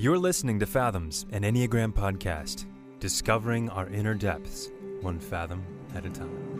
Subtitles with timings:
[0.00, 2.66] You're listening to Fathoms, an Enneagram podcast,
[3.00, 6.54] discovering our inner depths, one fathom at a time.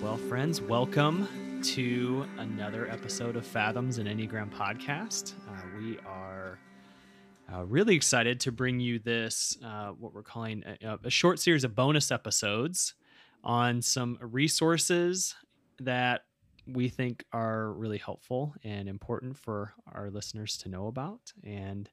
[0.00, 1.26] Well, friends, welcome
[1.64, 5.32] to another episode of Fathoms, an Enneagram podcast.
[5.48, 6.60] Uh, we are
[7.52, 11.64] uh, really excited to bring you this, uh, what we're calling a, a short series
[11.64, 12.94] of bonus episodes
[13.42, 15.34] on some resources
[15.80, 16.22] that
[16.72, 21.32] we think are really helpful and important for our listeners to know about.
[21.44, 21.88] And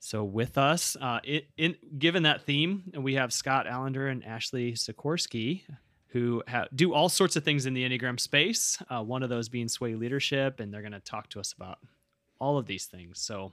[0.00, 4.74] so, with us, uh, it, in, given that theme, we have Scott Allender and Ashlee
[4.74, 5.62] Sikorsky,
[6.08, 8.80] who ha- do all sorts of things in the Enneagram space.
[8.88, 11.78] Uh, one of those being Sway Leadership, and they're going to talk to us about
[12.38, 13.20] all of these things.
[13.20, 13.52] So,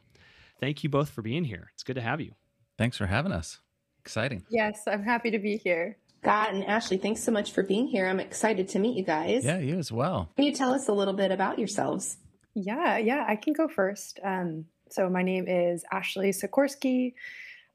[0.59, 1.71] thank you both for being here.
[1.73, 2.33] It's good to have you.
[2.77, 3.59] Thanks for having us.
[3.99, 4.45] Exciting.
[4.49, 5.97] Yes, I'm happy to be here.
[6.23, 8.07] Scott and Ashlee, thanks so much for being here.
[8.07, 9.43] I'm excited to meet you guys.
[9.43, 10.31] Yeah, you as well.
[10.37, 12.15] Can you tell us a little bit about yourselves?
[12.55, 14.21] Yeah, yeah, I can go first.
[14.23, 17.15] Um, so, my name is Ashlee Sikorsky.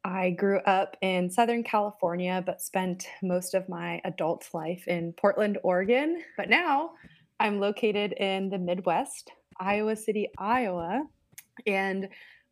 [0.03, 5.59] I grew up in Southern California, but spent most of my adult life in Portland,
[5.63, 6.23] Oregon.
[6.39, 6.93] But now
[7.39, 11.03] I'm located in the Midwest, Iowa City, Iowa.
[11.67, 12.09] And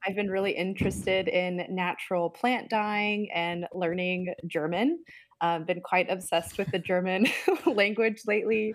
[0.07, 4.99] I've been really interested in natural plant dyeing and learning German.
[5.41, 7.27] Um, been quite obsessed with the German
[7.67, 8.75] language lately.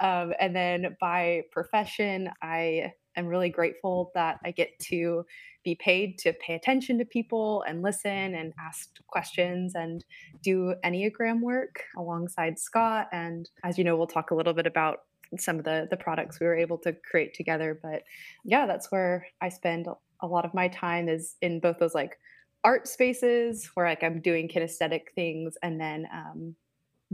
[0.00, 5.24] Um, and then by profession, I am really grateful that I get to
[5.64, 10.04] be paid to pay attention to people and listen and ask questions and
[10.42, 13.08] do Enneagram work alongside Scott.
[13.12, 15.00] And as you know, we'll talk a little bit about
[15.38, 17.78] some of the the products we were able to create together.
[17.80, 18.02] But
[18.44, 19.86] yeah, that's where I spend
[20.20, 22.18] a lot of my time is in both those like
[22.64, 26.54] art spaces where like I'm doing kinesthetic things and then um,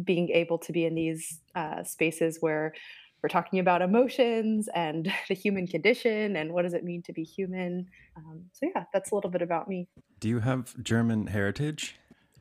[0.05, 2.75] being able to be in these uh, spaces where
[3.23, 7.25] we're talking about emotions and the human condition and what does it mean to be
[7.25, 7.87] human.
[8.17, 9.89] Um, so yeah, that's a little bit about me.
[10.21, 11.97] Do you have German heritage?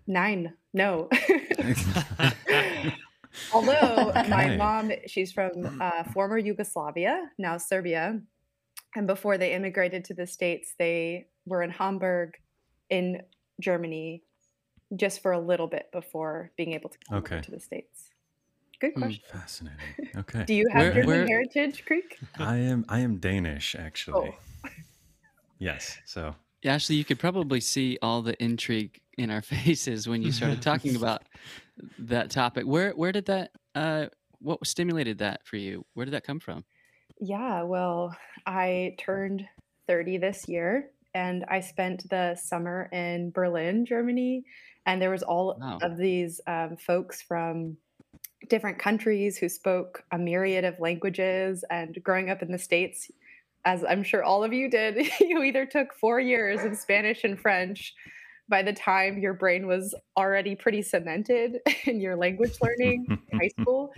[0.06, 1.10] Nein, no.
[3.54, 4.30] Although Okay.
[4.30, 8.20] my mom, she's from uh, former Yugoslavia, now Serbia,
[8.96, 12.34] and before they immigrated to the states, they were in Hamburg,
[12.90, 13.22] in
[13.62, 14.24] Germany,
[14.96, 17.42] just for a little bit before being able to come Okay.
[17.42, 18.10] to the states.
[18.80, 19.02] Good Hmm.
[19.02, 19.24] question.
[19.32, 20.10] Fascinating.
[20.16, 20.46] Okay.
[20.46, 22.20] Do you have Where- German where- heritage, Creek?
[22.38, 24.36] I am I am Danish actually.
[24.64, 24.70] Oh.
[25.60, 25.98] Yes.
[26.06, 30.62] So Ashlee, you could probably see all the intrigue in our faces when you started
[30.62, 31.24] talking about
[31.98, 32.66] that topic.
[32.66, 34.08] Where where did that uh
[34.40, 35.86] what stimulated that for you?
[35.94, 36.64] Where did that come from?
[37.20, 38.16] Yeah, well,
[38.46, 39.48] I turned
[39.88, 44.44] 30 this year and I spent the summer in Berlin, Germany.
[44.86, 45.80] And there was all Wow.
[45.82, 47.78] of these um, folks from
[48.50, 51.66] different countries who spoke a myriad of languages.
[51.70, 53.12] And growing up in the States,
[53.66, 57.40] as I'm sure all of you did, you either took four years of Spanish and
[57.40, 57.94] French
[58.50, 63.50] by the time your brain was already pretty cemented in your language learning in high
[63.62, 63.92] school.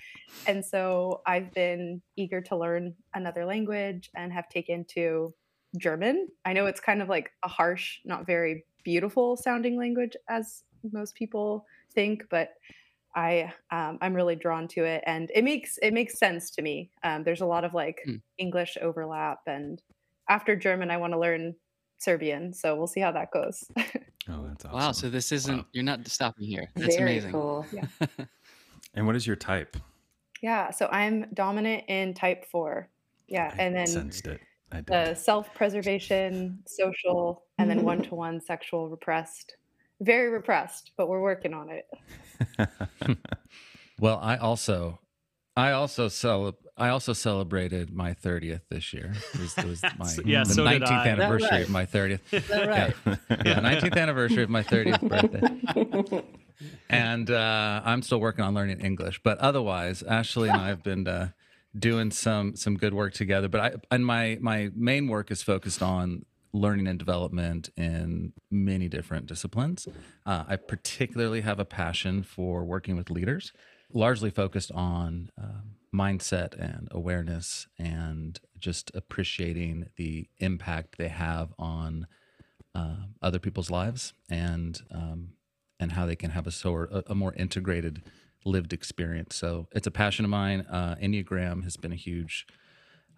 [0.47, 5.33] And so I've been eager to learn another language and have taken to
[5.77, 6.27] German.
[6.45, 11.15] I know it's kind of like a harsh, not very beautiful sounding language as most
[11.15, 12.53] people think, but
[13.15, 16.91] I um, I'm really drawn to it, and it makes it makes sense to me.
[17.03, 18.15] Um, there's a lot of like Hmm.
[18.37, 19.81] English overlap, and
[20.29, 21.55] after German, I want to learn
[21.97, 22.53] Serbian.
[22.53, 23.63] So we'll see how that goes.
[24.31, 24.77] Oh, that's awesome.
[24.77, 25.65] Wow, so this isn't Wow.
[25.71, 26.67] you're not stopping here.
[26.75, 27.31] That's Very amazing.
[27.31, 27.65] cool.
[27.73, 27.87] Yeah.
[28.93, 29.77] And what is your type?
[30.41, 32.89] yeah, so I'm dominant in type four.
[33.27, 34.41] Yeah, I and then sensed it.
[34.71, 34.85] I did.
[34.87, 39.55] the self-preservation, social, and then one-to-one sexual repressed.
[40.01, 41.85] Very repressed, but we're working on it.
[43.99, 45.01] Well, I also,
[45.57, 49.13] I also cel- I also celebrated my 30th this year.
[49.33, 51.07] It was, it was my So- yeah, the so did 19th I.
[51.09, 51.61] Anniversary right?
[51.63, 52.19] of my 30th.
[52.31, 52.95] Is that right?
[53.45, 56.23] Yeah, 19th anniversary of my 30th birthday.
[56.89, 59.19] and uh, I'm still working on learning English.
[59.21, 61.31] But otherwise, Ashlee and I have been uh,
[61.77, 63.47] doing some some good work together.
[63.47, 68.89] But I and my my main work is focused on learning and development in many
[68.89, 69.87] different disciplines.
[70.25, 73.53] Uh, I particularly have a passion for working with leaders,
[73.93, 82.07] largely focused on um, mindset and awareness and just appreciating the impact they have on
[82.75, 85.29] uh, other people's lives and um,
[85.79, 88.03] and how they can have a sort a, a more integrated
[88.45, 89.35] lived experience.
[89.35, 90.65] So it's a passion of mine.
[90.69, 92.47] Uh, Enneagram has been a huge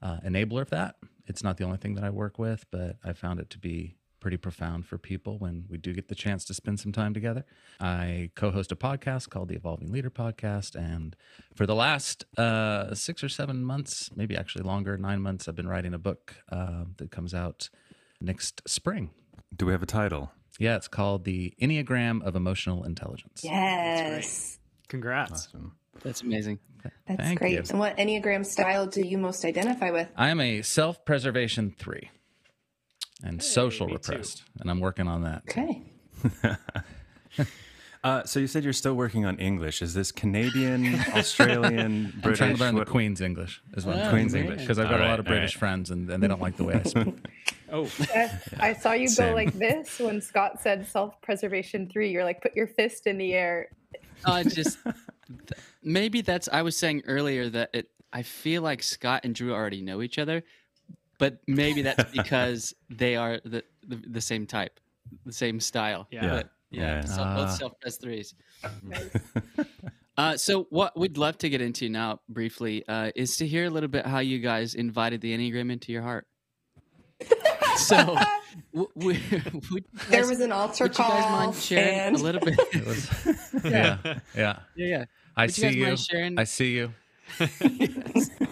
[0.01, 0.95] uh, enabler of that.
[1.27, 3.95] It's not the only thing that I work with, but I found it to be
[4.19, 7.43] pretty profound for people when we do get the chance to spend some time together.
[7.79, 10.75] I co host a podcast called the Evolving Leader Podcast.
[10.75, 11.15] And
[11.55, 15.67] for the last uh, six or seven months, maybe actually longer, nine months, I've been
[15.67, 17.69] writing a book uh, that comes out
[18.21, 19.09] next spring.
[19.55, 20.31] Do we have a title?
[20.59, 23.41] Yeah, it's called The Enneagram of Emotional Intelligence.
[23.43, 24.59] Yes.
[24.91, 25.47] Congrats.
[25.47, 25.75] Awesome.
[26.03, 26.59] That's amazing.
[27.07, 27.53] That's Thank great.
[27.53, 27.63] you.
[27.69, 30.09] And what Enneagram style do you most identify with?
[30.17, 32.09] I am a self preservation three
[33.23, 34.11] and social me too.
[34.11, 35.43] repressed, and I'm working on that.
[35.49, 35.83] Okay.
[38.03, 39.79] Uh, so you said you're still working on English.
[39.83, 42.39] Is this Canadian, Australian, I'm British?
[42.39, 44.07] trying to learn What- the Queen's English as well.
[44.07, 44.41] Oh, Queen's man.
[44.45, 44.61] English.
[44.61, 45.59] because I've got All a lot of British right.
[45.59, 47.13] friends, and, and they don't like the way I speak.
[47.73, 47.87] Oh,
[48.59, 49.29] I saw you Same.
[49.29, 52.09] go like this when Scott said self-preservation three.
[52.11, 53.69] You're like, put your fist in the air.
[54.25, 56.49] Uh, just th- maybe that's.
[56.51, 57.89] I was saying earlier that it.
[58.13, 60.43] I feel like Scott and Drew already know each other,
[61.17, 64.79] but maybe that's because they are the, the the same type,
[65.25, 66.07] the same style.
[66.11, 66.27] Yeah.
[66.29, 66.81] But, yeah.
[66.81, 67.05] Yeah.
[67.05, 67.35] So Ah.
[67.35, 68.33] both self press threes.
[70.17, 73.69] Uh, so what we'd love to get into now, briefly, uh, is to hear a
[73.69, 76.27] little bit how you guys invited the enneagram into your heart.
[77.77, 77.95] so,
[78.73, 79.19] w- w-
[79.71, 81.09] would you There was an altar would you call.
[81.09, 82.59] guys mind sharing and a little bit?
[82.73, 83.09] It was,
[83.63, 84.19] yeah, yeah.
[84.35, 85.05] yeah, yeah.
[85.35, 85.97] I Would see guys you.
[85.97, 86.37] sharing?
[86.39, 86.93] I see you.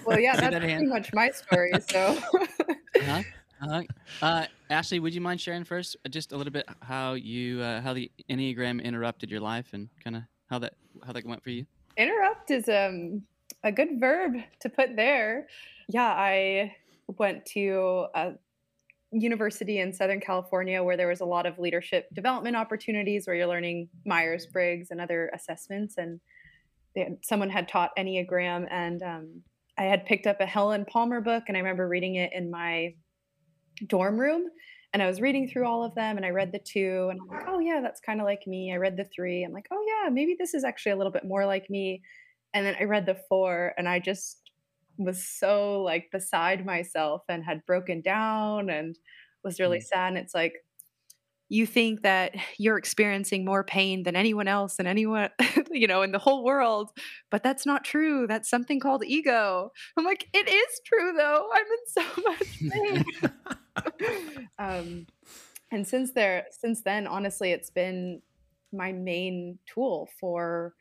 [0.06, 0.89] Well, yeah, that's that pretty hand?
[0.89, 1.71] much my story.
[1.89, 3.24] So, uh-huh.
[3.62, 3.83] Uh-huh.
[4.21, 7.81] Uh, Ashlee, would you mind sharing first uh, just a little bit how you uh,
[7.81, 10.75] how the enneagram interrupted your life and kind of how that
[11.06, 11.66] how that went for you?
[11.98, 13.21] interrupt is um
[13.66, 15.48] a good verb to put there.
[15.89, 16.74] Yeah, I
[17.18, 18.31] went to a
[19.11, 23.47] university in Southern California where there was a lot of leadership development opportunities where you're
[23.47, 25.97] learning Myers Briggs and other assessments.
[25.97, 26.19] And
[26.95, 29.41] had, someone had taught Enneagram, and um,
[29.77, 32.94] I had picked up a Helen Palmer book, and I remember reading it in my
[33.88, 34.45] dorm room.
[34.91, 37.27] And I was reading through all of them, and I read the two, and I'm
[37.27, 38.73] like, oh yeah, that's kind of like me.
[38.73, 41.25] I read the three, I'm like, oh yeah, maybe this is actually a little bit
[41.25, 42.01] more like me.
[42.53, 44.49] And then I read the four, and I just
[45.00, 48.98] was so like beside myself and had broken down and
[49.44, 50.10] was really sad.
[50.10, 50.54] And it's like,
[51.51, 55.30] you think that you're experiencing more pain than anyone else and anyone,
[55.72, 56.92] you know, in the whole world,
[57.31, 58.28] but that's not true.
[58.28, 59.72] That's something called ego.
[59.98, 61.50] I'm like, it is true though.
[61.52, 63.06] I'm in so much
[64.22, 64.48] pain.
[64.60, 65.07] um,
[65.72, 68.22] and since there, since then, honestly, it's been
[68.72, 70.75] my main tool for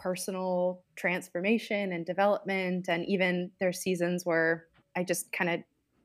[0.00, 2.86] personal transformation and development.
[2.88, 4.66] And even there's seasons where
[4.96, 5.60] I just kind of,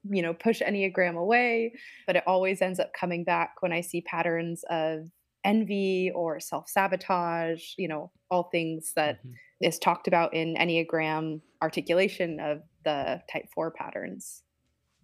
[0.10, 1.74] you know, push Enneagram away,
[2.06, 5.10] but it always ends up coming back when I see patterns of
[5.44, 9.20] envy or self sabotage, you know, all things that
[9.62, 14.44] is talked about in Enneagram articulation of the type four patterns.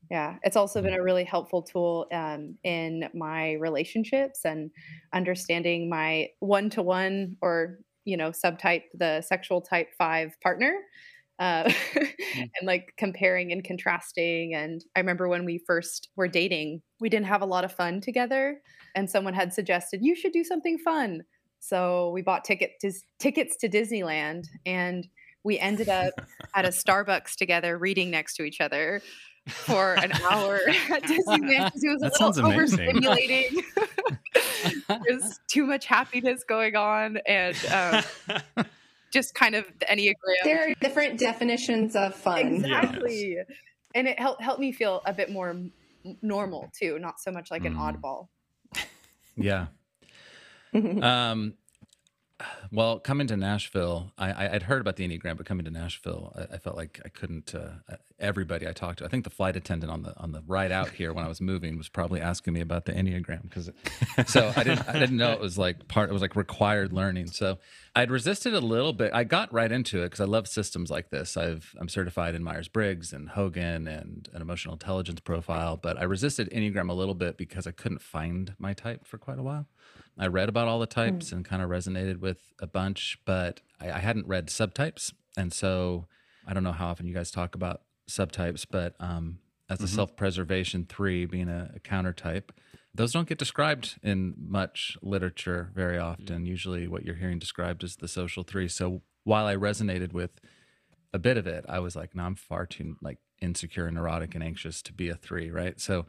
[0.09, 4.69] Yeah, it's also been a really helpful tool um, in my relationships and
[5.13, 10.73] understanding my one to one or, you know, subtype, the sexual type five partner.
[11.39, 14.53] Uh, and like comparing and contrasting.
[14.53, 17.99] And I remember when we first were dating, we didn't have a lot of fun
[17.99, 18.61] together.
[18.93, 21.23] And someone had suggested, you should do something fun.
[21.59, 25.07] So we bought ticket to, tickets to Disneyland and
[25.43, 26.13] we ended up
[26.53, 29.01] at a Starbucks together reading next to each other
[29.47, 30.59] for an hour
[30.91, 32.77] at Disneyland because it was a That little sounds amazing.
[33.01, 33.63] overstimulating.
[35.07, 38.65] There's too much happiness going on and um,
[39.11, 40.13] just kind of the Enneagram.
[40.43, 42.39] There are different definitions of fun.
[42.39, 43.37] Exactly.
[43.95, 45.55] And it helped helped me feel a bit more
[46.21, 48.01] normal too, not so much like an Mm.
[48.01, 48.27] oddball.
[49.37, 49.67] Yeah.
[50.73, 51.53] Um,
[52.71, 56.33] well, coming to Nashville, I, I, I'd heard about the Enneagram, but coming to Nashville,
[56.37, 57.53] I, I felt like I couldn't.
[57.53, 60.71] Uh, everybody I talked to, I think the flight attendant on the on the ride
[60.71, 63.71] out here when I was moving was probably asking me about the Enneagram because,
[64.27, 66.09] so I didn't I didn't know it was like part.
[66.09, 67.27] It was like required learning.
[67.27, 67.57] So
[67.95, 69.11] I'd resisted a little bit.
[69.13, 71.35] I got right into it because I love systems like this.
[71.35, 76.03] I've I'm certified in Myers Briggs and Hogan and an emotional intelligence profile, but I
[76.03, 79.67] resisted Enneagram a little bit because I couldn't find my type for quite a while.
[80.17, 83.91] I read about all the types and kind of resonated with a bunch, but I,
[83.91, 86.07] I hadn't read subtypes, and so
[86.45, 89.39] I don't know how often you guys talk about subtypes, but um,
[89.69, 92.51] as a self-preservation three, being a, a counter type,
[92.93, 96.45] those don't get described in much literature very often.
[96.45, 98.67] Usually, what you're hearing described is the social three.
[98.67, 100.41] So while I resonated with
[101.13, 104.43] a bit of it, I was like, no, I'm far too like insecure, neurotic, and
[104.43, 105.79] anxious to be a three, right?
[105.79, 106.05] So,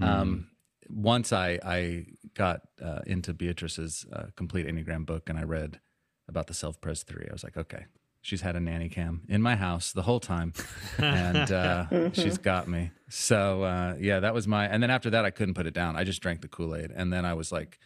[0.00, 0.48] um,
[0.88, 5.80] once I I got uh, into Beatrice's uh, complete Enneagram book and I read
[6.28, 7.86] about the self pres three, I was like, okay,
[8.20, 10.52] she's had a nanny cam in my house the whole time,
[10.98, 12.90] and uh, she's got me.
[13.08, 14.66] So uh, yeah, that was my.
[14.66, 15.96] And then after that, I couldn't put it down.
[15.96, 17.78] I just drank the Kool Aid, and then I was like,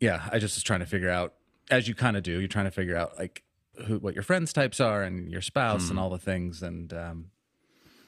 [0.00, 1.34] yeah, I just was trying to figure out,
[1.70, 3.42] as you kind of do, you're trying to figure out like
[3.86, 5.90] who, what your friends types are, and your spouse, Hmm.
[5.90, 7.26] and all the things, and um,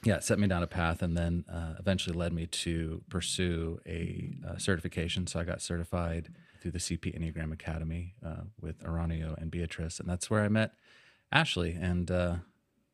[0.03, 3.79] yeah, it set me down a path, and then uh, eventually led me to pursue
[3.85, 5.27] a uh, certification.
[5.27, 6.29] So I got certified
[6.61, 10.73] through the CP Enneagram Academy uh, with Uranio and Beatrice, and that's where I met
[11.33, 12.35] Ashlee and uh,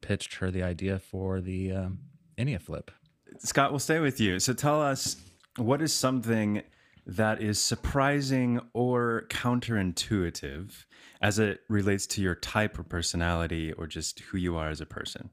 [0.02, 2.00] pitched her the idea for the um,
[2.38, 2.92] Ennea Flip.
[3.40, 4.40] Scott, we'll stay with you.
[4.40, 5.18] So tell us
[5.58, 6.62] what is something
[7.06, 10.86] that is surprising or counterintuitive
[11.22, 14.86] as it relates to your type or personality or just who you are as a
[14.86, 15.30] person?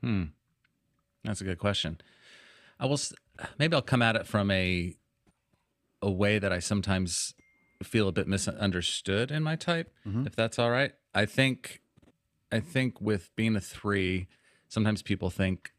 [0.00, 0.24] Hmm.
[1.24, 2.00] That's a good question.
[2.80, 2.98] I will
[3.58, 4.94] maybe I'll come at it from a
[6.00, 7.32] a way that I sometimes
[7.82, 10.26] feel a bit misunderstood in my type, Mhm.
[10.26, 10.92] if that's all right.
[11.14, 11.80] I think
[12.50, 14.26] I think with being a 3,
[14.68, 15.72] sometimes people think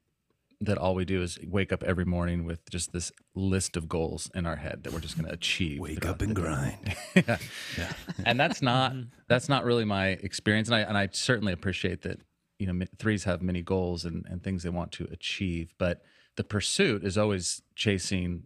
[0.60, 4.32] that all we do is wake up every morning with just this list of goals
[4.34, 5.80] in our head that we're just going to achieve.
[5.82, 6.96] Wake up and grind.
[7.16, 7.38] yeah.
[7.78, 7.92] Yeah.
[8.26, 8.96] and that's not
[9.28, 12.22] that's not really my experience and i and i certainly appreciate that
[12.64, 16.02] you know threes have many goals and, and things they want to achieve but
[16.38, 18.44] the pursuit is always chasing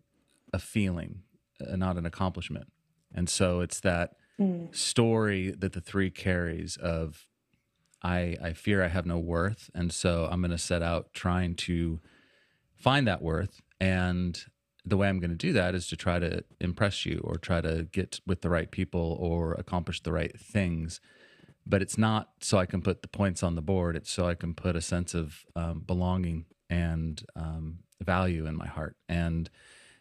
[0.52, 1.12] a feeling
[1.62, 2.68] uh, not an accomplishment
[3.14, 4.08] and so it's that
[4.40, 4.68] Mm.
[4.76, 7.26] story that the three carries of
[8.04, 11.56] i i fear i have no worth and so i'm going to set out trying
[11.56, 12.00] to
[12.76, 14.46] find that worth and
[14.86, 17.60] the way i'm going to do that is to try to impress you or try
[17.62, 21.02] to get with the right people or accomplish the right things
[21.68, 23.96] but it's not so i can put the points on the board.
[23.96, 28.68] It's so i can put a sense of um, belonging and um, value in my
[28.68, 28.96] heart.
[29.08, 29.50] And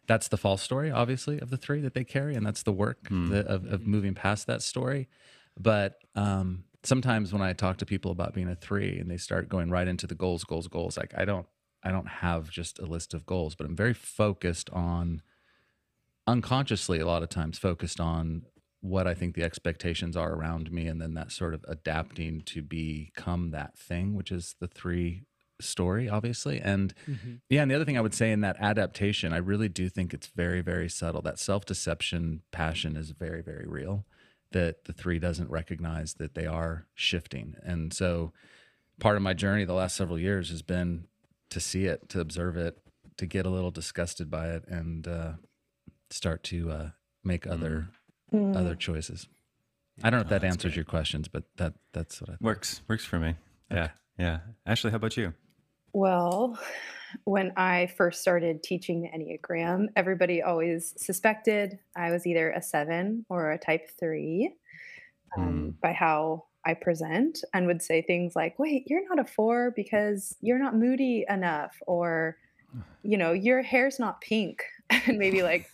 [0.07, 3.09] that's the false story obviously of the three that they carry and that's the work
[3.31, 5.09] that, of, of moving past that story.
[5.59, 9.49] But um, sometimes when i talk to people about being a three and they start
[9.49, 11.47] going right into the goals goals goals like i don't
[11.83, 15.21] i don't have just a list of goals but i'm very focused on
[16.27, 18.43] unconsciously a lot of times focused on
[18.81, 22.63] what i think the expectations are around me and then that sort of adapting to
[22.63, 25.23] become that thing which is the three
[25.59, 26.93] story obviously and
[27.49, 30.13] yeah, and the other thing I would say in that adaptation, I really do think
[30.13, 31.23] it's very, very subtle.
[31.23, 34.05] That self deception passion is very, very real.
[34.53, 37.57] That the three doesn't recognize that they are shifting.
[37.63, 38.33] And so
[39.01, 41.07] part of my journey the last several years has been
[41.51, 42.79] to see it, to observe it,
[43.19, 45.33] to get a little disgusted by it and uh,
[46.11, 46.91] start to uh,
[47.25, 47.89] make other
[48.33, 48.57] Mm.
[48.57, 49.29] other choices.
[50.03, 50.77] I don't know if Oh, that that's answers great.
[50.77, 52.43] your questions, but that that's what I think.
[52.43, 52.83] Works.
[52.89, 53.37] Works for me.
[53.71, 53.91] Yeah.
[54.19, 54.41] Yeah.
[54.69, 55.33] Ashlee, how about you?
[55.93, 56.59] Well,
[57.25, 63.25] when I first started teaching the Enneagram, everybody always suspected I was either a seven
[63.31, 64.53] or a type three
[65.37, 69.73] um, by how I present and would say things like, wait, you're not a four
[69.77, 72.37] because you're not moody enough, or,
[73.03, 74.63] you know, your hair's not pink.
[74.91, 75.69] and maybe like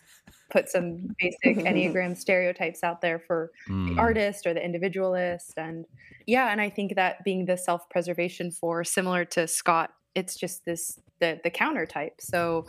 [0.52, 3.94] put some basic Enneagram stereotypes out there for Mm.
[3.94, 5.84] the artist or the individualist and
[6.26, 10.98] yeah and i think that being the self-preservation four similar to scott it's just this
[11.20, 12.66] the the counter type so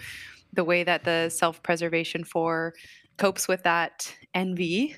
[0.54, 2.74] the way that the self-preservation four
[3.18, 4.96] copes with that envy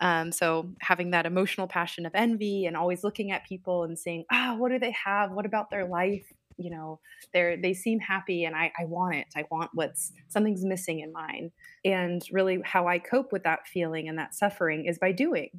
[0.00, 4.24] um, so having that emotional passion of envy and always looking at people and saying
[4.32, 5.30] ah what do they have?
[5.32, 6.24] What about their life
[6.60, 7.00] you know
[7.32, 11.12] they're they seem happy and I, I want it i want what's something's missing in
[11.12, 11.50] mine
[11.84, 15.50] and really how i cope with that feeling and that suffering is by doing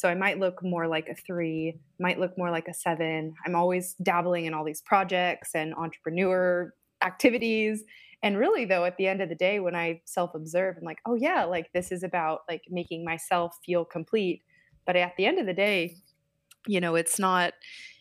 [0.00, 3.34] so I might look more like a three, might look more like a seven.
[3.44, 7.84] I'm always dabbling in all these projects and entrepreneur activities.
[8.22, 11.00] And really, though, at the end of the day, when I self observe, I'm like,
[11.06, 14.42] oh, yeah, like this is about like making myself feel complete.
[14.86, 15.96] But at the end of the day,
[16.66, 17.52] you know, it's not.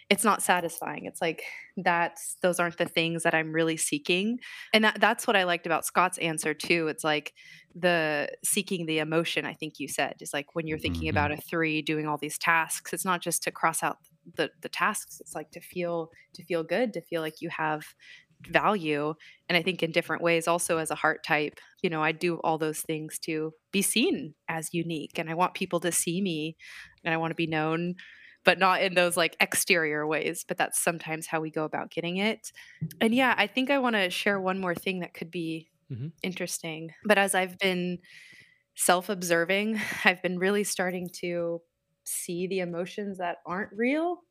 [0.09, 1.05] It's not satisfying.
[1.05, 1.43] It's like
[1.77, 4.39] that's those aren't the things that I'm really seeking.
[4.73, 6.87] And that that's what I liked about Scott's answer too.
[6.87, 7.33] It's like
[7.75, 11.09] the seeking the emotion i think you said is like when you're thinking Mhm.
[11.09, 13.97] about a three doing all these tasks it's not just to cross out
[14.35, 17.83] the the tasks it's like to feel to feel good to feel like you have
[18.47, 19.13] value
[19.49, 22.37] and i think in different ways also as a heart type you know i do
[22.37, 26.55] all those things to be seen as unique and i want people to see me
[27.03, 27.93] and i want to be known
[28.45, 32.17] but not in those like exterior ways but that's sometimes how we go about getting
[32.17, 32.51] it.
[33.01, 36.13] And yeah i think i want to share one more thing that could be Mhm.
[36.23, 36.91] interesting.
[37.05, 37.99] But as i've been
[38.75, 41.61] self-observing i've been really starting to
[42.05, 44.21] see the emotions that aren't real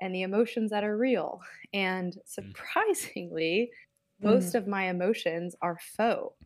[0.00, 1.40] and the emotions that are real.
[1.74, 3.70] And surprisingly
[4.22, 6.37] most of my emotions are faux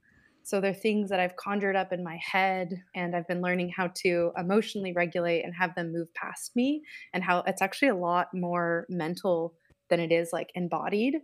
[0.45, 3.91] so they're things that I've conjured up in my head, and I've been learning how
[4.03, 6.83] to emotionally regulate and have them move past me,
[7.13, 9.55] and how it's actually a lot more mental
[9.89, 11.17] than it is like embodied.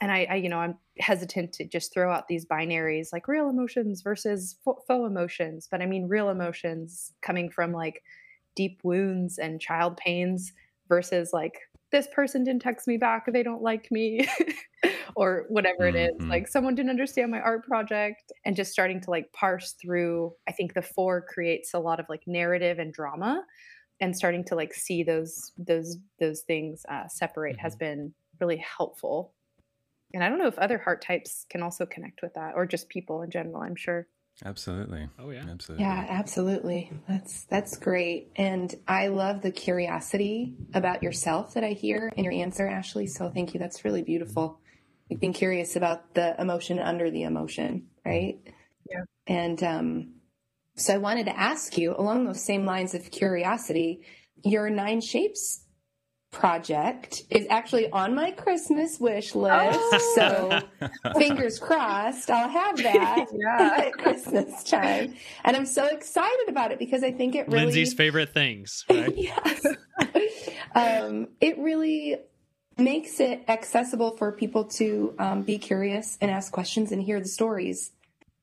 [0.00, 3.48] and I, I, you know, I'm hesitant to just throw out these binaries like real
[3.48, 5.68] emotions versus faux emotions.
[5.70, 8.02] But I mean, real emotions coming from like
[8.56, 10.52] deep wounds and child pains
[10.88, 11.54] versus like
[11.92, 14.26] this person didn't text me back they don't like me
[15.14, 16.10] or whatever it is.
[16.12, 16.30] mm-hmm.
[16.30, 20.52] like someone didn't understand my art project and just starting to like parse through i
[20.52, 23.42] think the four creates a lot of like narrative and drama
[24.00, 27.62] and starting to like see those those those things uh, separate mm-hmm.
[27.62, 29.32] has been really helpful
[30.14, 32.88] and i don't know if other heart types can also connect with that or just
[32.88, 34.08] people in general i'm sure
[34.44, 35.08] Absolutely.
[35.18, 35.44] Oh yeah.
[35.48, 35.84] Absolutely.
[35.84, 36.90] Yeah, absolutely.
[37.08, 38.32] That's that's great.
[38.36, 43.08] And I love the curiosity about yourself that I hear in your answer, Ashlee.
[43.08, 43.60] So thank you.
[43.60, 44.60] That's really beautiful.
[45.08, 48.38] You've been curious about the emotion under the emotion, right?
[48.90, 49.04] Yeah.
[49.26, 50.14] And um
[50.76, 54.00] so I wanted to ask you along those same lines of curiosity,
[54.42, 55.64] your nine shapes
[56.32, 59.78] project is actually on my Christmas wish list.
[59.80, 60.12] Oh.
[60.16, 60.60] So
[61.16, 63.84] fingers crossed, I'll have that yeah.
[63.86, 65.14] at Christmas time.
[65.44, 68.84] And I'm so excited about it because I think it really Lindsay's favorite things.
[68.90, 69.14] Right?
[69.16, 69.66] yes.
[70.74, 72.16] um, it really
[72.78, 77.28] makes it accessible for people to um, be curious and ask questions and hear the
[77.28, 77.92] stories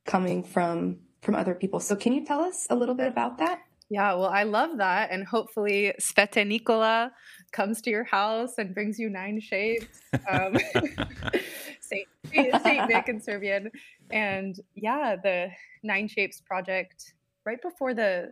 [0.05, 1.81] coming from from other people.
[1.81, 3.61] So can you tell us a little bit about that?
[3.89, 5.09] Yeah, well, I love that.
[5.11, 7.11] And hopefully, Sveti Nikola
[7.51, 10.01] comes to your house and brings you nine shapes.
[10.29, 10.57] Um,
[11.81, 13.71] Saint, Saint Nick in Serbian.
[14.11, 15.49] And yeah, the
[15.83, 17.13] Nine Shapes project
[17.45, 18.31] right before the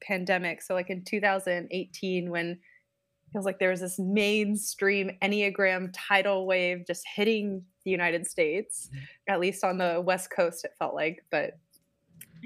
[0.00, 0.62] pandemic.
[0.62, 2.58] So, like in 2018, when it
[3.32, 9.04] feels like there was this mainstream Enneagram tidal wave just hitting the United States, mm-hmm.
[9.28, 11.24] at least on the West Coast, it felt like.
[11.30, 11.58] But,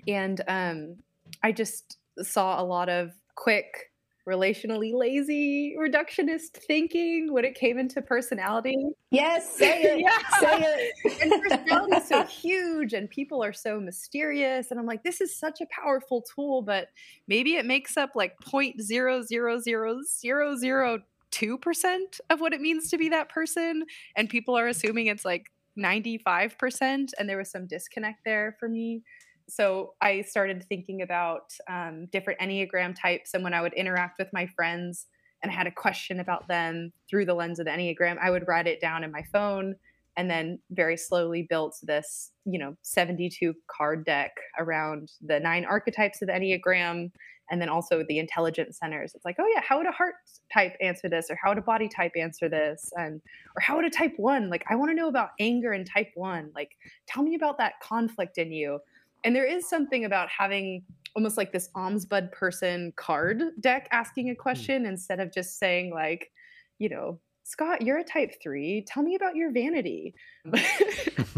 [0.09, 0.97] and um,
[1.43, 3.91] I just, saw a lot of quick
[4.29, 8.77] relationally lazy reductionist thinking when it came into personality.
[9.11, 10.01] Yes, say it.
[10.01, 10.39] yeah.
[10.39, 11.23] Say it.
[11.23, 14.71] and personality is so huge and people are so mysterious.
[14.71, 16.89] And I'm like, this is such a powerful tool, but
[17.27, 20.99] maybe it makes up like point zero zero zero zero zero
[21.31, 23.85] two percent of what it means to be that person.
[24.17, 27.11] And people are assuming it's like 95%.
[27.19, 29.03] And there was some disconnect there for me
[29.51, 33.35] so I started thinking about um, different Enneagram types.
[33.35, 35.07] And when I would interact with my friends
[35.43, 38.47] and I had a question about them through the lens of the Enneagram, I would
[38.47, 39.75] write it down in my phone
[40.17, 46.21] and then very slowly built this, you know, 72 card deck around the nine archetypes
[46.21, 47.11] of the Enneagram
[47.51, 49.13] and then also the intelligence centers.
[49.15, 50.15] It's like, oh yeah, how would a heart
[50.53, 53.21] type answer this, or how would a body type answer this, and
[53.57, 54.49] or how would a type one?
[54.49, 56.51] Like, I want to know about anger in type one.
[56.55, 56.71] Like,
[57.09, 58.79] tell me about that conflict in you.
[59.25, 60.83] And there is something about having
[61.17, 64.41] almost like this ombudsman person card deck asking a hmm.
[64.41, 64.89] question mm.
[64.89, 66.31] instead of just saying like,
[66.79, 68.85] you know, Scott, you're a type three.
[68.87, 70.15] Tell me about your vanity.
[70.45, 71.35] it's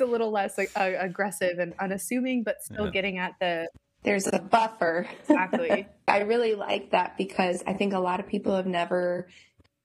[0.00, 2.92] a little less like, uh, aggressive and unassuming, but still yeah.
[2.92, 3.68] getting at the.
[4.04, 5.08] There's a buffer.
[5.22, 5.88] Exactly.
[6.08, 9.26] I really like that because I think a lot of people have never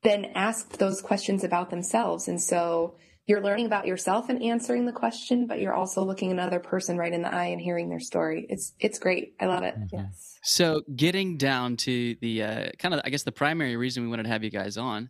[0.03, 2.27] been asked those questions about themselves.
[2.27, 2.93] And so
[3.31, 7.13] you're learning about yourself and answering the question, but you're also looking another person right
[7.13, 8.45] in the eye and hearing their story.
[8.49, 9.35] It's it's great.
[9.39, 9.73] I love it.
[9.73, 9.95] Mm-hmm.
[9.95, 10.37] Yes.
[10.43, 14.23] So getting down to the uh, kind of, I guess the primary reason we wanted
[14.23, 15.09] to have you guys on,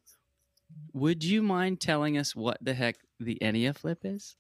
[0.93, 4.35] would you mind telling us what the heck the Ennea flip is?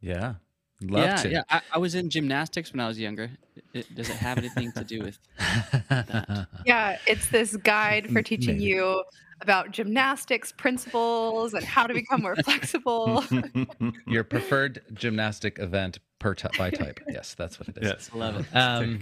[0.00, 0.36] Yeah.
[0.80, 1.30] Love yeah, to.
[1.30, 1.42] yeah.
[1.50, 3.30] I, I, was in gymnastics when I was younger.
[3.74, 5.18] It, does it have anything to do with
[5.88, 6.48] that?
[6.66, 9.02] Yeah, it's this guide for teaching you
[9.40, 13.24] about gymnastics principles and how to become more flexible.
[14.06, 17.00] Your preferred gymnastic event per t- by type.
[17.08, 17.88] Yes, that's what it is.
[17.88, 18.56] Yes, love it.
[18.56, 19.00] Um,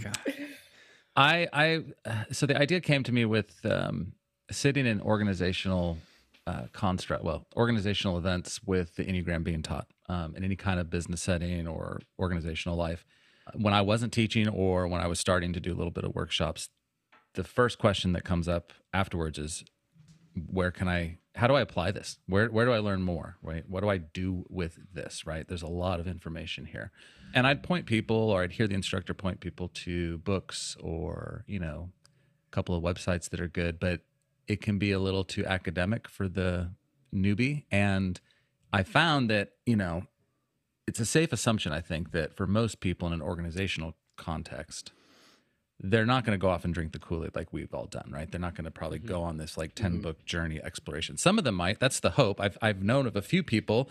[1.17, 1.85] I, I,
[2.33, 4.13] so the idea came to me with um,
[4.51, 5.99] sitting in organizational
[6.47, 10.91] uh, construct, well, organizational events with the Enneagram being taught um, in any kind of
[10.91, 13.05] business setting or organizational life.
[13.55, 16.15] When I wasn't teaching or when I was starting to do a little bit of
[16.15, 16.69] workshops,
[17.35, 19.65] the first question that comes up afterwards is
[20.51, 22.19] where can I how do I apply this?
[22.27, 23.37] Where where do I learn more?
[23.43, 23.69] Right?
[23.69, 25.27] What do I do with this?
[25.27, 25.47] Right?
[25.47, 26.91] There's a lot of information here.
[27.35, 31.59] And I'd point people or I'd hear the instructor point people to books or, you
[31.59, 31.91] know,
[32.47, 34.03] a couple of websites that are good, but
[34.47, 36.71] it can be a little too academic for the
[37.13, 37.65] newbie.
[37.73, 38.21] And
[38.73, 40.05] I found that, you know,
[40.87, 44.93] it's a safe assumption, I think, that for most people in an organizational context,
[45.81, 48.31] they're not going to go off and drink the Kool-Aid like we've all done, right?
[48.31, 49.09] They're not going to probably mm-hmm.
[49.09, 50.01] go on this like 10 mm-hmm.
[50.03, 51.17] book journey exploration.
[51.17, 51.81] Some of them might.
[51.81, 52.41] That's the hope.
[52.41, 53.91] I've I've known of a few people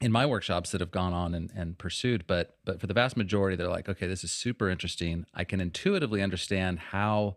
[0.00, 3.16] in my workshops that have gone on and, and pursued, but but for the vast
[3.16, 5.26] majority, they're like, okay, this is super interesting.
[5.34, 7.36] I can intuitively understand how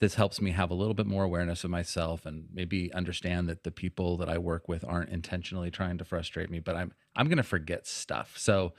[0.00, 3.64] this helps me have a little bit more awareness of myself and maybe understand that
[3.64, 7.26] the people that I work with aren't intentionally trying to frustrate me, but I'm I'm
[7.26, 8.34] going to forget stuff.
[8.38, 8.74] So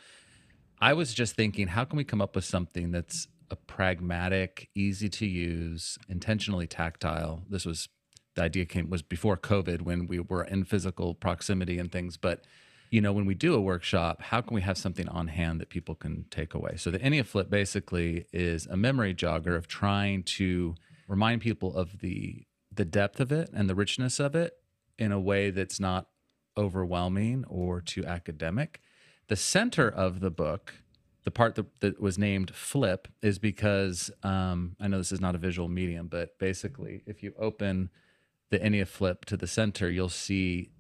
[0.80, 5.10] I was just thinking, how can we come up with something that's a pragmatic, easy
[5.10, 7.44] to use, intentionally tactile?
[7.50, 7.90] This was
[8.36, 12.46] the idea came was before COVID when we were in physical proximity and things, but
[12.92, 15.70] you know, when we do a workshop, how can we have something on hand that
[15.70, 16.76] people can take away?
[16.78, 20.76] So the EnneaFlip basically is a memory jogger of trying to
[21.08, 24.54] remind people of the the depth of it and the richness of it
[24.98, 26.08] in a way that's not
[26.58, 28.80] overwhelming or too academic.
[29.28, 30.76] The center of the book,
[31.24, 35.36] the part that, that was named Flip, is because um, I know this is not
[35.36, 37.90] a visual medium, but basically, if you open
[38.50, 40.72] the EnneaFlip to the center, you'll see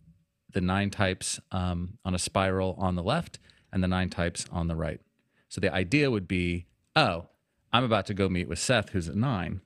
[0.52, 3.40] the nine types um, on a spiral on the left
[3.72, 5.02] and the nine types on the right.
[5.48, 7.28] So the idea would be, oh,
[7.72, 9.62] I'm about to go meet with Seth, who's a nine.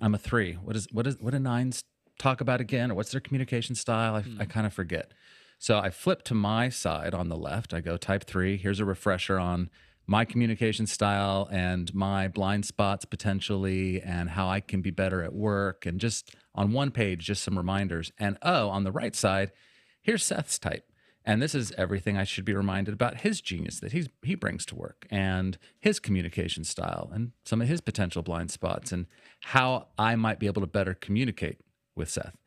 [0.00, 0.54] I'm a three.
[0.54, 1.82] What is what is what do nines
[2.18, 4.14] talk about again, or what's their communication style?
[4.14, 5.12] I, I kind of forget.
[5.60, 7.74] So I flip to my side on the left.
[7.74, 8.56] I go type three.
[8.56, 9.68] Here's a refresher on
[10.06, 15.34] my communication style and my blind spots potentially, and how I can be better at
[15.34, 15.84] work.
[15.84, 18.10] And just on one page, just some reminders.
[18.18, 19.52] And oh, on the right side,
[20.00, 20.90] here's Seth's type.
[21.26, 24.64] And this is everything I should be reminded about his genius that he's he brings
[24.66, 29.04] to work and his communication style and some of his potential blind spots and
[29.40, 31.60] how I might be able to better communicate
[31.94, 32.38] with Seth.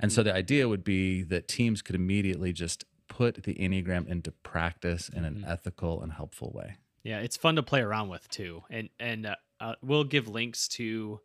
[0.00, 4.32] And so the idea would be that teams could immediately just put the Enneagram into
[4.32, 6.76] practice in an ethical and helpful way.
[7.04, 10.68] Yeah, it's fun to play around with too, and and uh, uh, we'll give links
[10.68, 11.20] to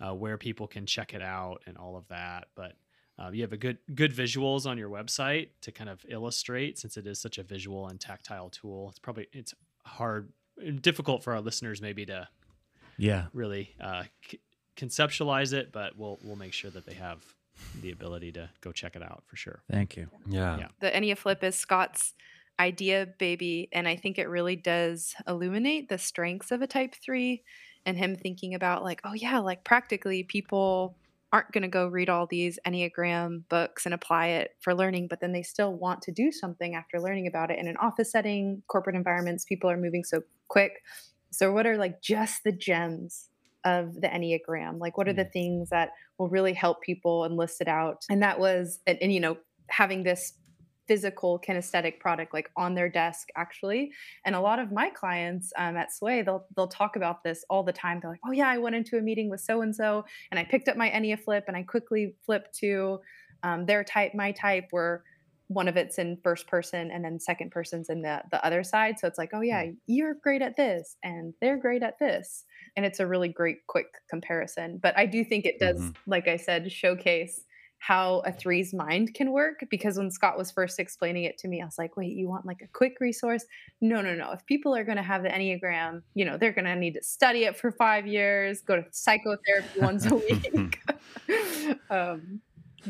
[0.00, 2.48] uh, where people can check it out and all of that.
[2.56, 2.72] But
[3.18, 6.96] uh, you have a good good visuals on your website to kind of illustrate, since
[6.96, 8.88] it is such a visual and tactile tool.
[8.90, 9.54] It's probably it's
[9.86, 12.28] hard, and difficult for our listeners maybe to
[12.98, 13.26] Yeah.
[13.32, 14.40] really uh, c-
[14.76, 17.24] conceptualize it, but we'll we'll make sure that they have
[17.80, 19.62] the ability to go check it out for sure.
[19.70, 20.08] Thank you.
[20.28, 20.58] Yeah.
[20.58, 20.68] Yeah.
[20.80, 22.14] the Ennea Flip is Scott's
[22.58, 27.42] idea baby, and I think it really does illuminate the strengths of a type three
[27.86, 30.96] and him thinking about like, oh yeah, like practically people
[31.32, 35.20] aren't going to go read all these Enneagram books and apply it for learning, but
[35.20, 38.62] then they still want to do something after learning about it in an office setting,
[38.68, 40.74] corporate environments, people are moving so quick.
[41.32, 43.30] So what are like just the gems
[43.64, 44.78] of the Enneagram?
[44.78, 48.04] Like what are the things that will really help people and list it out?
[48.10, 49.36] And that was and, and you know,
[49.68, 50.34] having this
[50.86, 53.90] physical kinesthetic product like on their desk actually
[54.26, 57.62] and a lot of my clients um, at sway they'll they'll talk about this all
[57.62, 60.04] the time they're like oh yeah i went into a meeting with so and so
[60.30, 62.98] and i picked up my ennea flip and i quickly flipped to
[63.44, 65.02] um, their type my type where
[65.54, 68.98] one of it's in first person and then second person's in the the other side
[68.98, 72.44] so it's like oh yeah you're great at this and they're great at this
[72.76, 75.94] and it's a really great quick comparison but i do think it does Mhm.
[76.06, 77.40] like i said showcase
[77.78, 81.60] how a three's mind can work because when Scott was first explaining it to me,
[81.60, 83.44] I was like, wait, you want like a quick resource?
[83.82, 84.32] No, no, no.
[84.32, 87.02] If people are going to have the Enneagram, you know, they're going to need to
[87.02, 90.80] study it for five years, go to psychotherapy once a week.
[91.90, 92.40] um,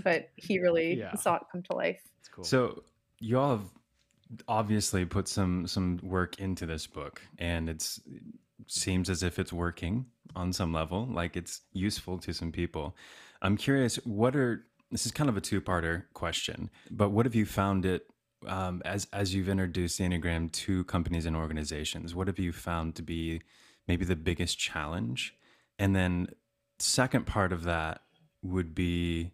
[0.02, 1.14] but he really Yeah.
[1.16, 2.00] saw it come to life.
[2.18, 2.44] It's cool.
[2.44, 2.82] So
[3.20, 3.70] you all have
[4.48, 8.00] obviously put some some work into this book, and it's
[8.66, 12.96] seems as if it's working on some level, like it's useful to some people.
[13.42, 17.44] I'm curious, what are this is kind of a two-parter question, but what have you
[17.46, 18.06] found it
[18.46, 22.14] um, as as you've introduced the Enneagram to companies and organizations?
[22.14, 23.42] What have you found to be
[23.86, 25.34] maybe the biggest challenge?
[25.78, 26.28] And then
[26.78, 28.02] second part of that
[28.42, 29.32] would be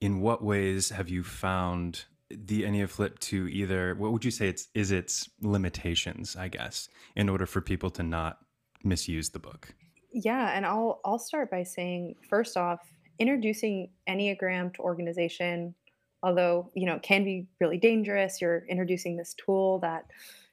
[0.00, 4.48] in what ways have you found the Ennea Flip to either what would you say
[4.48, 8.38] it's is its limitations, I guess, in order for people to not
[8.82, 9.74] misuse the book?
[10.12, 12.80] Yeah, and I'll I'll start by saying first off,
[13.18, 15.74] introducing Enneagram to organization,
[16.22, 18.40] although you know can be really dangerous.
[18.40, 20.06] You're introducing this tool that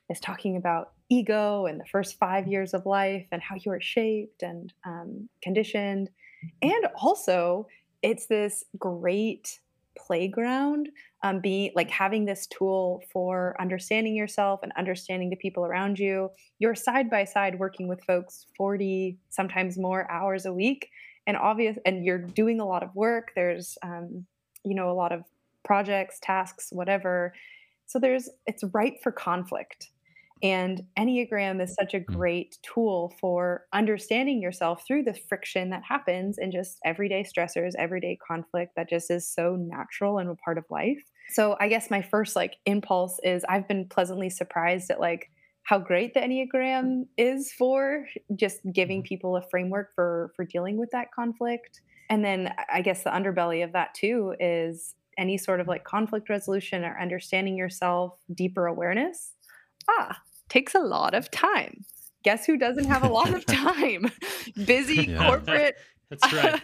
[0.10, 3.82] is talking about ego and the first five years of life and how you are
[3.82, 6.10] shaped and um, conditioned,
[6.62, 7.68] and also
[8.04, 9.60] it's this great
[9.98, 10.90] playground
[11.24, 11.42] um,
[11.76, 16.30] like having this tool for understanding yourself and understanding the people around you.
[16.60, 20.90] You're side by side working with folks 40 sometimes more hours a week
[21.26, 23.32] and obvious and you're doing a lot of work.
[23.36, 24.26] There's um,
[24.66, 25.24] you know a lot of
[25.64, 27.34] projects tasks whatever.
[27.86, 29.92] So there's it's ripe for conflict
[30.44, 36.38] and enneagram is such a great tool for understanding yourself through the friction that happens
[36.38, 40.66] in just everyday stressors everyday conflict that just is so natural and a part of
[40.70, 45.30] life so i guess my first like impulse is i've been pleasantly surprised at like
[45.66, 49.06] how great the Enneagram is for just giving Mhm.
[49.06, 51.80] people a framework for for dealing with that conflict.
[52.10, 56.28] And then I guess the underbelly of that too is any sort of like conflict
[56.30, 59.36] resolution or understanding yourself, deeper awareness.
[59.88, 60.22] Ah,
[60.54, 61.86] takes a lot of time.
[62.24, 64.06] Guess who doesn't have a lot of time?
[64.66, 65.28] Busy Yeah.
[65.28, 65.76] corporate
[66.10, 66.60] That's right.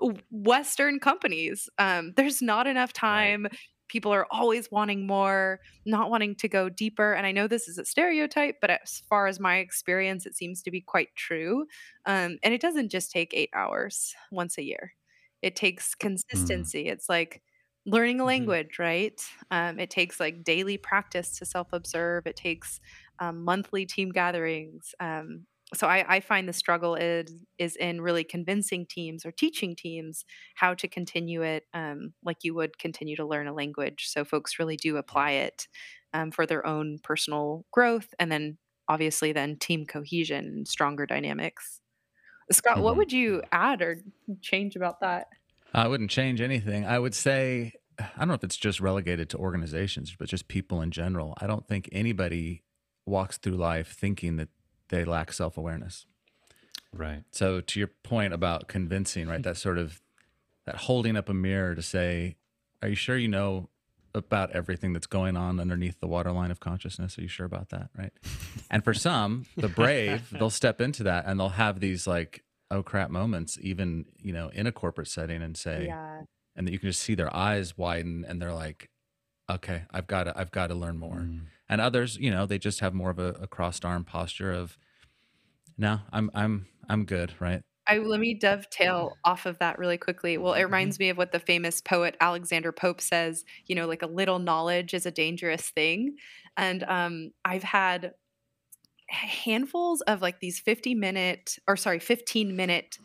[0.30, 1.68] Western companies.
[1.78, 3.46] Um, there's not enough time.
[3.88, 7.12] People are always wanting more, not wanting to go deeper.
[7.12, 10.62] And I know this is a stereotype, but as far as my experience, it seems
[10.62, 11.66] to be quite true.
[12.06, 14.94] Um, and it doesn't just take eight hours once a year,
[15.42, 16.86] it takes consistency.
[16.88, 17.42] It's like
[17.86, 18.24] learning a Mhm.
[18.24, 19.20] language, right?
[19.50, 22.80] Um, it takes like daily practice to self observe, it takes
[23.18, 24.94] um, monthly team gatherings.
[25.00, 29.74] Um, so I, I find the struggle is is in really convincing teams or teaching
[29.74, 30.24] teams
[30.54, 34.58] how to continue it um, like you would continue to learn a language so folks
[34.58, 35.66] really do apply it
[36.12, 41.80] um, for their own personal growth and then obviously then team cohesion and stronger dynamics
[42.52, 42.98] scott what Mhm.
[42.98, 44.02] would you add or
[44.42, 45.28] change about that
[45.72, 46.84] I wouldn't change anything.
[46.84, 50.80] I would say, I don't know if it's just relegated to organizations, but just people
[50.82, 51.34] in general.
[51.38, 52.62] I don't think anybody
[53.06, 54.48] walks through life thinking that
[54.88, 56.06] they lack self awareness.
[56.92, 57.24] Right.
[57.32, 59.42] So to your point about convincing, right?
[59.42, 60.00] That sort of
[60.66, 62.36] that holding up a mirror to say,
[62.82, 63.68] "Are you sure you know
[64.14, 67.18] about everything that's going on underneath the waterline of consciousness?
[67.18, 68.12] Are you sure about that?" Right?
[68.70, 72.82] And for some, the brave, they'll step into that and they'll have these like, "Oh
[72.82, 76.22] crap" moments, even you know, in a corporate setting, and say, yeah
[76.56, 78.88] and that you can just see their eyes widen, and they're like,
[79.50, 81.46] "Okay, I've got to, I've got to learn more." Mm.
[81.68, 84.78] And others you know they just have more of a, a crossed arm posture of
[85.76, 90.38] no i'm i'm i'm good right I let me dovetail off of that really quickly.
[90.38, 94.02] Well, it reminds me of what the famous poet Alexander Pope says, you know, like
[94.02, 96.16] a little knowledge is a dangerous thing.
[96.56, 98.12] And um I've had
[99.10, 102.96] handfuls of like these 50 minute or sorry, 15 minute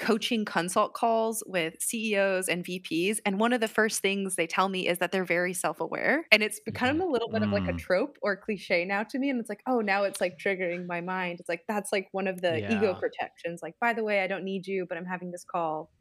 [0.00, 4.68] coaching consult calls with CEOs and VPs and one of the first things they tell
[4.68, 7.72] me is that they're very self-aware and it's become a little bit of like a
[7.74, 7.78] Mm.
[7.78, 11.00] trope or cliche now to me and it's like oh now it's like triggering my
[11.00, 11.38] mind.
[11.38, 14.44] It's like that's like one of the ego protections like by the way I don't
[14.44, 15.92] need you but I'm having this call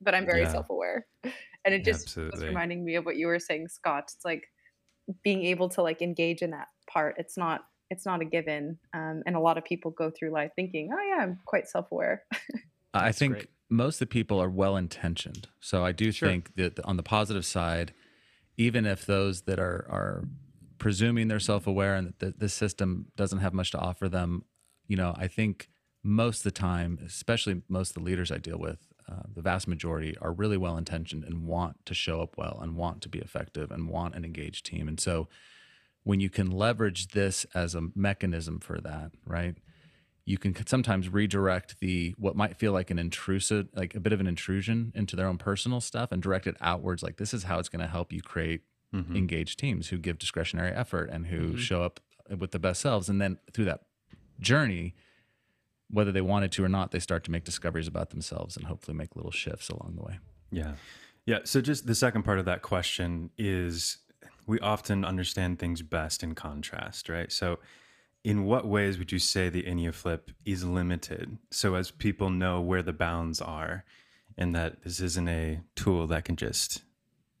[0.00, 0.52] but I'm very Yeah.
[0.52, 1.06] self-aware.
[1.64, 4.44] And it just was reminding me of what you were saying Scott it's like
[5.24, 9.22] being able to like engage in that part it's not it's not a given um,
[9.26, 12.22] and a lot of people go through life thinking oh yeah i'm quite self-aware
[12.94, 13.46] i think great.
[13.70, 16.28] most of the people are well intentioned so i do Sure.
[16.28, 17.92] think that on the positive side
[18.56, 20.24] even if those that are are
[20.78, 24.44] presuming they're self-aware and that the, the system doesn't have much to offer them
[24.86, 25.68] you know i think
[26.04, 28.78] most of the time especially most of the leaders i deal with
[29.10, 32.76] uh, the vast majority are really well intentioned and want to show up well and
[32.76, 35.28] want to be effective and want an engaged team and so
[36.04, 39.56] when you can leverage this as a mechanism for that right
[40.28, 44.20] you can sometimes redirect the what might feel like an intrusive like a bit of
[44.20, 47.58] an intrusion into their own personal stuff and direct it outwards like this is how
[47.58, 48.60] it's going to help you create
[48.94, 49.16] Mhm.
[49.16, 51.58] engaged teams who give discretionary effort and who Mhm.
[51.58, 52.00] show up
[52.38, 53.82] with the best selves and then through that
[54.40, 54.94] journey
[55.90, 58.96] whether they wanted to or not they start to make discoveries about themselves and hopefully
[58.96, 60.18] make little shifts along the way
[60.50, 60.74] Yeah.
[61.26, 61.40] Yeah.
[61.44, 63.98] So, just the second part of that question is
[64.46, 67.30] we often understand things best in contrast, right?
[67.30, 67.58] So,
[68.30, 72.60] in what ways would you say the Ennea Flip is limited so as people know
[72.60, 73.84] where the bounds are
[74.36, 76.82] and that this isn't a tool that can just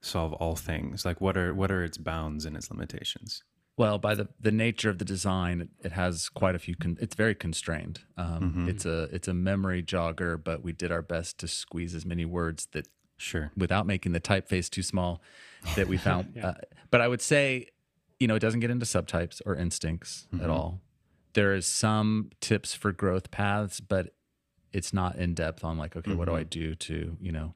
[0.00, 1.04] solve all things?
[1.04, 3.42] Like, what are what are its bounds and its limitations?
[3.76, 6.74] Well, by the the nature of the design, it- it has quite a few.
[6.74, 8.00] Con- it's very constrained.
[8.16, 8.68] Um, Mhm.
[8.68, 12.24] It's a it's a memory jogger, but we did our best to squeeze as many
[12.24, 13.50] words that Sure.
[13.56, 15.20] without making the typeface too small
[15.76, 16.32] that we found.
[16.34, 16.48] Yeah.
[16.48, 16.54] uh,
[16.90, 17.68] but I would say,
[18.20, 20.42] you know, it doesn't get into subtypes or instincts Mhm.
[20.42, 20.80] at all.
[21.34, 24.14] There is some tips for growth paths, but
[24.72, 26.50] it's not in depth on like, okay, what do I Mhm.
[26.50, 27.54] do to, you know,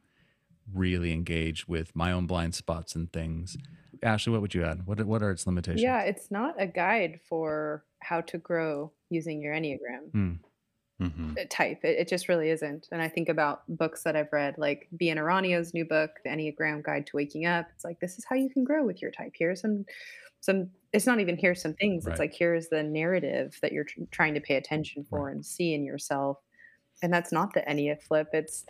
[0.72, 3.56] really engage with my own blind spots and things.
[4.02, 4.86] Ashlee, what would you add?
[4.86, 5.82] What are- what are its limitations?
[5.82, 10.32] Yeah, it's not a guide for how to grow using your Enneagram Hmm.
[10.98, 11.84] hmm uh, type.
[11.84, 12.88] It, it just really isn't.
[12.92, 16.82] And I think about books that I've read, like Bian Uranio's new book, The Enneagram
[16.82, 17.68] Guide to Waking Up.
[17.74, 19.32] It's like, this is how you can grow with your type.
[19.36, 19.84] Here's some,
[20.42, 22.04] some, it's not even here's some things.
[22.04, 22.12] Right.
[22.12, 25.72] It's like, here's the narrative that you're tr- trying to pay attention for and see
[25.72, 26.38] in yourself.
[27.02, 28.28] And that's not the Ennea flip.
[28.34, 28.66] It's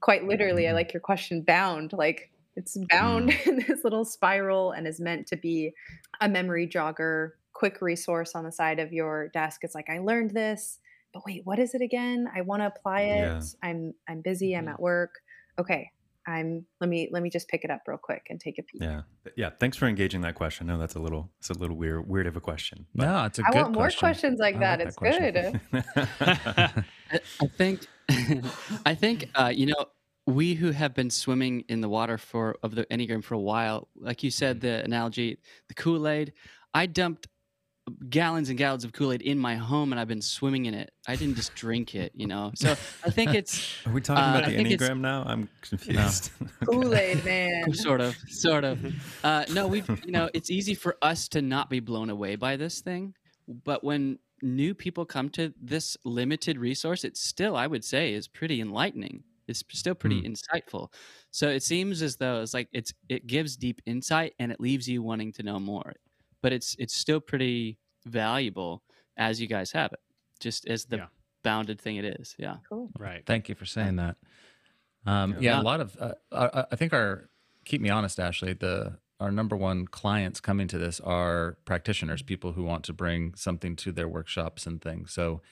[0.00, 0.74] quite literally, I Mhm.
[0.74, 1.92] like your question, bound.
[1.92, 5.72] Like it's bound in this little spiral and is meant to be
[6.20, 9.62] a memory jogger, quick resource on the side of your desk.
[9.62, 10.80] It's like, I learned this,
[11.14, 12.28] but wait, what is it again?
[12.34, 13.20] I want to apply it.
[13.20, 13.40] Yeah.
[13.62, 14.72] I'm I'm busy, I'm Mhm.
[14.74, 15.20] at work.
[15.58, 15.90] Okay.
[16.30, 18.80] I'm let me let me just pick it up real quick and take a peek.
[18.82, 19.02] Yeah,
[19.36, 19.50] yeah.
[19.58, 20.66] Thanks for engaging that question.
[20.68, 22.86] No, that's a little, it's a little weird, weird of a question.
[22.94, 23.98] but- No, it's a I good I want more question.
[24.00, 24.78] questions like I that.
[24.78, 25.60] like it's question.
[25.72, 25.84] good.
[27.12, 27.86] I, I think,
[28.86, 29.86] I think, uh, you know,
[30.26, 33.88] we who have been swimming in the water for of the enneagram for a while,
[33.96, 35.38] like you said, the analogy,
[35.68, 36.32] the Kool Aid.
[36.72, 37.26] I dumped
[38.08, 40.90] gallons and gallons of Kool Aid in my home, and I've been swimming in it.
[41.08, 42.52] I didn't just drink it, you know.
[42.54, 42.72] So
[43.04, 45.22] I think it's Are we talking Uh, about I the enneagram now?
[45.26, 46.30] I'm confused.
[46.64, 47.72] Kool Aid man.
[47.74, 48.78] sort of, sort of.
[49.24, 52.56] Uh, no, we've, you know, it's easy for us to not be blown away by
[52.56, 53.14] this thing,
[53.64, 58.26] but when new people come to this limited resource, it's still, I would say, is
[58.28, 59.24] pretty enlightening.
[59.48, 60.92] It's still pretty insightful.
[61.32, 64.88] So it seems as though it's like it's it gives deep insight and it leaves
[64.88, 65.94] you wanting to know more.
[66.40, 67.76] But it's it's still pretty
[68.06, 68.82] valuable
[69.16, 70.00] as you guys have it,
[70.40, 71.06] just as the Yeah.
[71.42, 72.34] bounded thing it is.
[72.38, 72.56] Yeah.
[72.68, 72.90] Cool.
[72.98, 73.24] right.
[73.26, 74.16] Thank you for saying that.
[75.06, 75.38] Um, Yeah.
[75.56, 77.28] yeah, a lot of uh, I, I think our
[77.64, 78.58] keep me honest, Ashlee.
[78.58, 83.34] The our number one clients coming to this are practitioners, people who want to bring
[83.34, 85.12] something to their workshops and things.
[85.12, 85.42] So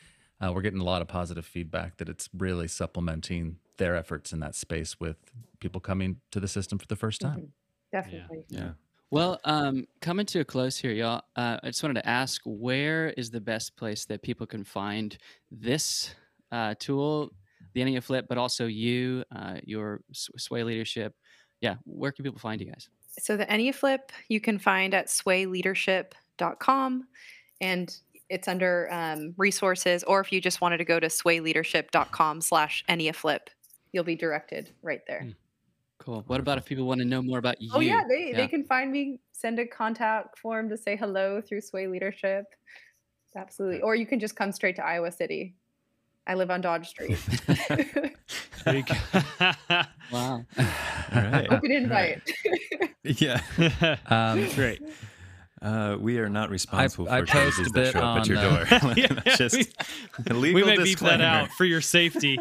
[0.40, 4.40] uh, we're getting a lot of positive feedback that it's really supplementing their efforts in
[4.40, 5.16] that space with
[5.60, 7.38] people coming to the system for the first time.
[7.40, 7.48] Mhm.
[7.92, 8.44] Definitely.
[8.48, 8.72] yeah.
[9.10, 11.22] Well, um, coming to a close here, y'all.
[11.34, 15.16] Uh, I just wanted to ask, where is the best place that people can find
[15.50, 16.14] this
[16.52, 17.30] uh, tool,
[17.72, 21.14] the Enneagram Flip, but also you, uh, your Sway leadership?
[21.62, 22.90] Yeah, where can people find you guys?
[23.18, 27.08] So the EnneaFlip you can find at swayleadership.com
[27.60, 27.96] and
[28.28, 33.48] it's under um, resources, or if you just wanted to go to swayleadership.com slash EnneaFlip,
[33.92, 35.22] you'll be directed right there.
[35.22, 35.30] Hmm.
[36.08, 36.24] Cool.
[36.26, 37.70] What about if people want to know more about you?
[37.74, 38.38] Oh yeah, they, Yeah.
[38.38, 42.46] they can find me, send a contact form to say hello through Sway Leadership.
[43.36, 43.82] Absolutely.
[43.82, 45.54] Or you can just come straight to Iowa City.
[46.26, 47.18] I live on Dodge Street.
[48.64, 48.94] There you go.
[50.10, 50.44] Wow.
[50.58, 51.46] All right.
[51.50, 52.22] Open invite.
[53.02, 53.40] Yeah.
[54.06, 54.82] Um, Great.
[55.60, 58.26] Uh, we are not responsible I for post crazies a that bit show up at
[58.28, 58.92] your on, uh, door.
[58.96, 59.56] Yeah, Just
[60.28, 62.38] we- legal we may beep that out for your safety.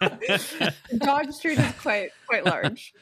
[0.98, 2.92] Dog Street is quite quite large.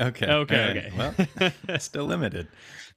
[0.00, 0.26] Okay.
[0.26, 1.20] Okay, all right.
[1.36, 1.52] okay.
[1.68, 2.48] Well, still limited.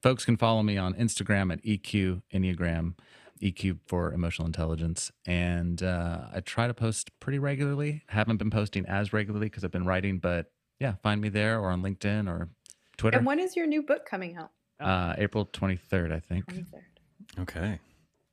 [0.02, 2.94] Folks can follow me on Instagram at EQ Enneagram,
[3.42, 5.12] EQ for emotional intelligence.
[5.26, 8.04] And uh, I try to post pretty regularly.
[8.08, 11.70] Haven't been posting as regularly because I've been writing, but yeah, find me there or
[11.72, 12.50] on LinkedIn or
[12.98, 13.18] Twitter.
[13.18, 14.52] And when is your new book coming out?
[14.80, 16.46] Uh, April 23rd, I think.
[16.46, 17.42] 23rd.
[17.42, 17.80] Okay.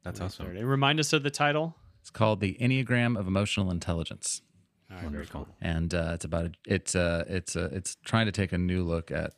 [0.03, 0.47] That's awesome.
[0.57, 1.75] And remind us of the title.
[2.01, 4.43] It's called The Enneagram of Emotional Intelligence.
[4.91, 5.45] All right, very Wonderful.
[5.47, 5.55] cool.
[5.63, 8.83] And uh, it's about, a, it's, uh, it's, uh, it's trying to take a new
[8.85, 9.33] look at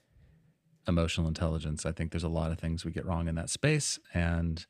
[0.88, 1.86] emotional intelligence.
[1.86, 3.98] I think there's a lot of things we get wrong in that space.
[4.12, 4.66] And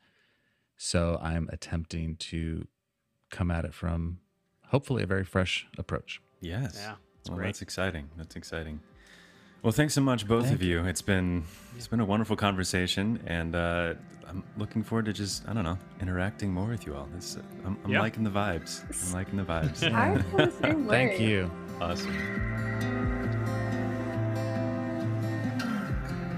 [0.76, 2.66] so I'm attempting to
[3.30, 4.18] come at it from
[4.68, 6.20] hopefully a very fresh approach.
[6.40, 6.78] Yes.
[6.78, 6.94] Yeah,
[7.28, 7.46] well, great.
[7.46, 8.08] that's exciting.
[8.18, 8.80] That's exciting.
[9.62, 10.84] Well, thanks so much, both Thank of you.
[10.84, 11.44] It's been
[11.76, 13.94] it's been a wonderful conversation, and uh,
[14.28, 17.08] I'm looking forward to just I don't know interacting more with you all.
[17.14, 18.00] This I'm, I'm Yeah.
[18.00, 18.82] liking the vibes.
[19.08, 19.82] I'm liking the vibes.
[19.92, 21.08] I feel the same way.
[21.08, 21.50] Thank you.
[21.80, 22.14] Awesome.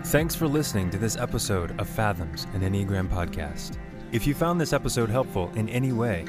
[0.07, 3.77] Thanks for listening to this episode of Fathoms, an Enneagram podcast.
[4.11, 6.25] If you found this episode helpful in any way,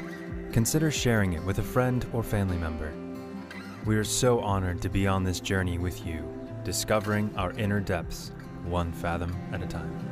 [0.52, 2.92] consider sharing it with a friend or family member.
[3.86, 6.22] We are so honored to be on this journey with you,
[6.64, 8.32] discovering our inner depths,
[8.64, 10.09] one fathom at a time.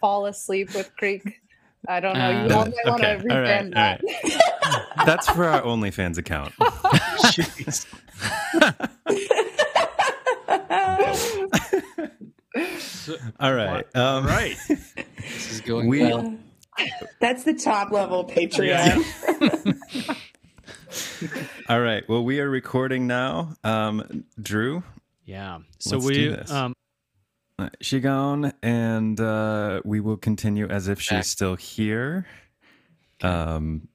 [0.00, 1.40] Fall asleep with Creek.
[1.88, 2.30] I don't know.
[2.30, 4.96] You Uh, all might want to okay, all right, rebrand all that.
[5.06, 6.52] That's for our OnlyFans account.
[7.32, 7.86] Jeez.
[13.40, 13.84] All right.
[13.96, 14.56] Um, Right.
[14.68, 16.36] This is going We- well.
[17.20, 19.04] That's the top level Patreon.
[21.68, 22.08] All right.
[22.08, 23.54] Well, we are recording now.
[23.62, 24.82] Um, Drew,
[25.24, 25.58] Yeah.
[25.78, 26.50] So Let's we do this.
[26.50, 26.74] um
[27.80, 31.24] she gone, and uh, we will continue as if she's Back.
[31.24, 32.26] still here.
[33.22, 33.88] Um,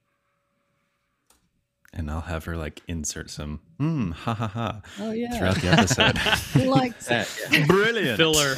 [1.93, 5.37] and I'll have her like insert some hmm ha ha ha Oh yeah.
[5.37, 6.65] throughout the episode.
[6.67, 7.27] like that.
[7.67, 8.55] Brilliant filler.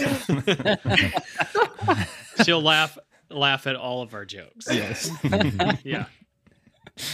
[2.43, 2.97] She'll laugh
[3.30, 4.68] laugh at all of our jokes.
[4.72, 5.10] Yes.
[5.84, 6.05] Yeah.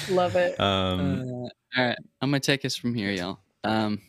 [0.10, 0.60] Love it.
[0.60, 1.24] um, Uh,
[1.78, 3.39] all right, I'm gonna take us from here, y'all.
[3.64, 4.02] Um,